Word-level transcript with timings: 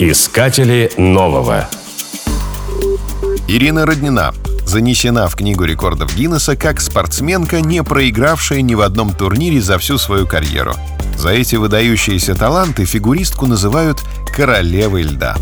Искатели 0.00 0.92
нового. 0.96 1.68
Ирина 3.48 3.84
Роднина 3.84 4.32
занесена 4.64 5.26
в 5.26 5.34
Книгу 5.34 5.64
рекордов 5.64 6.14
Гиннесса 6.14 6.54
как 6.54 6.80
спортсменка, 6.80 7.60
не 7.60 7.82
проигравшая 7.82 8.62
ни 8.62 8.76
в 8.76 8.82
одном 8.82 9.12
турнире 9.12 9.60
за 9.60 9.76
всю 9.78 9.98
свою 9.98 10.24
карьеру. 10.24 10.72
За 11.16 11.30
эти 11.30 11.56
выдающиеся 11.56 12.36
таланты 12.36 12.84
фигуристку 12.84 13.46
называют 13.46 13.98
«королевой 14.32 15.02
льда». 15.02 15.36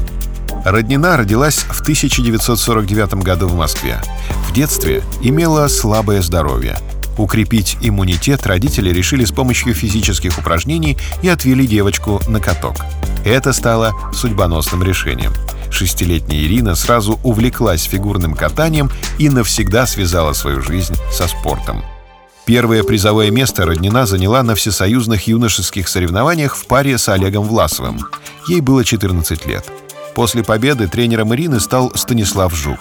Роднина 0.64 1.18
родилась 1.18 1.59
в 1.59 1.82
1949 1.82 3.16
году 3.16 3.48
в 3.48 3.57
Москве. 3.57 4.00
В 4.48 4.54
детстве 4.54 5.02
имела 5.20 5.68
слабое 5.68 6.23
здоровье. 6.23 6.79
Укрепить 7.18 7.77
иммунитет 7.82 8.46
родители 8.46 8.88
решили 8.88 9.27
с 9.27 9.32
помощью 9.32 9.75
физических 9.75 10.38
упражнений 10.38 10.96
и 11.20 11.29
отвели 11.29 11.66
девочку 11.66 12.23
на 12.27 12.41
каток. 12.41 12.77
Это 13.27 13.53
стало 13.53 13.93
судьбоносным 14.12 14.85
решением. 14.85 15.33
Шестилетняя 15.69 16.43
Ирина 16.43 16.77
сразу 16.77 17.19
увлеклась 17.25 17.83
фигурным 17.83 18.35
катанием 18.35 18.89
и 19.19 19.29
навсегда 19.29 19.85
связала 19.89 20.33
свою 20.33 20.62
жизнь 20.62 20.95
со 21.11 21.27
спортом. 21.27 21.83
Первое 22.45 22.85
призовое 22.85 23.33
место 23.33 23.66
Роднина 23.66 24.07
заняла 24.07 24.45
на 24.45 24.55
всесоюзных 24.55 25.27
юношеских 25.27 25.89
соревнованиях 25.89 26.55
в 26.55 26.69
паре 26.69 26.99
с 26.99 27.09
Олегом 27.09 27.45
Власовым. 27.45 28.07
Ей 28.47 28.61
было 28.61 28.85
14 28.85 29.45
лет. 29.47 29.66
После 30.15 30.45
победы 30.45 30.87
тренером 30.87 31.35
Ирины 31.35 31.59
стал 31.59 31.91
Станислав 31.97 32.55
Жук. 32.55 32.79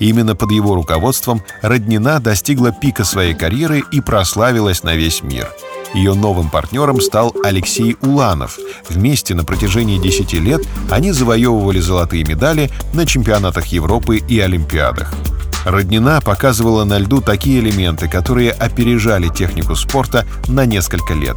Именно 0.00 0.34
под 0.34 0.50
его 0.50 0.74
руководством 0.74 1.40
Роднина 1.62 2.18
достигла 2.18 2.72
пика 2.72 3.04
своей 3.04 3.34
карьеры 3.34 3.84
и 3.92 4.00
прославилась 4.00 4.82
на 4.82 4.96
весь 4.96 5.22
мир. 5.22 5.48
Ее 5.94 6.14
новым 6.14 6.50
партнером 6.50 7.00
стал 7.00 7.34
Алексей 7.44 7.96
Уланов. 8.00 8.58
Вместе 8.88 9.34
на 9.34 9.44
протяжении 9.44 9.98
10 9.98 10.32
лет 10.34 10.62
они 10.90 11.12
завоевывали 11.12 11.78
золотые 11.78 12.24
медали 12.24 12.70
на 12.92 13.06
чемпионатах 13.06 13.66
Европы 13.66 14.18
и 14.18 14.40
Олимпиадах. 14.40 15.14
Роднина 15.64 16.20
показывала 16.20 16.84
на 16.84 16.98
льду 16.98 17.20
такие 17.20 17.60
элементы, 17.60 18.08
которые 18.08 18.50
опережали 18.50 19.28
технику 19.28 19.74
спорта 19.76 20.26
на 20.48 20.66
несколько 20.66 21.14
лет. 21.14 21.36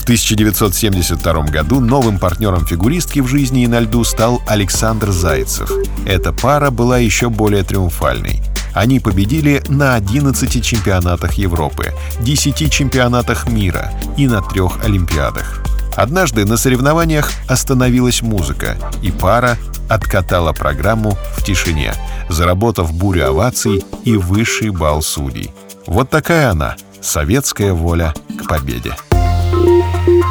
В 0.00 0.02
1972 0.02 1.42
году 1.44 1.78
новым 1.80 2.18
партнером 2.18 2.66
фигуристки 2.66 3.20
в 3.20 3.28
жизни 3.28 3.62
и 3.62 3.68
на 3.68 3.80
льду 3.80 4.02
стал 4.02 4.42
Александр 4.46 5.10
Зайцев. 5.10 5.70
Эта 6.06 6.32
пара 6.32 6.70
была 6.70 6.98
еще 6.98 7.28
более 7.28 7.62
триумфальной. 7.62 8.42
Они 8.74 9.00
победили 9.00 9.62
на 9.68 9.94
11 9.94 10.64
чемпионатах 10.64 11.34
Европы, 11.34 11.92
10 12.20 12.72
чемпионатах 12.72 13.48
мира 13.48 13.92
и 14.16 14.26
на 14.26 14.40
трех 14.42 14.84
Олимпиадах. 14.84 15.62
Однажды 15.96 16.44
на 16.44 16.56
соревнованиях 16.56 17.30
остановилась 17.48 18.22
музыка, 18.22 18.76
и 19.02 19.10
пара 19.10 19.58
откатала 19.88 20.52
программу 20.52 21.16
в 21.36 21.44
тишине, 21.44 21.94
заработав 22.28 22.92
бурю 22.92 23.28
оваций 23.28 23.84
и 24.04 24.16
высший 24.16 24.70
балл 24.70 25.02
судей. 25.02 25.52
Вот 25.86 26.08
такая 26.08 26.50
она, 26.50 26.76
советская 27.00 27.72
воля 27.72 28.14
к 28.38 28.48
победе. 28.48 28.94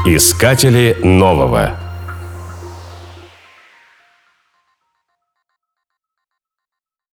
Искатели 0.06 0.98
нового. 1.04 1.89